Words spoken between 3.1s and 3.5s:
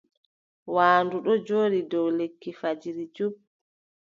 cup.